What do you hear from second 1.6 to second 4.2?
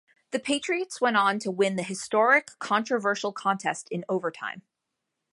the historic, controversial contest in